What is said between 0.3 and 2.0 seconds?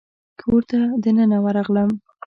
کور ته دننه ورغلم.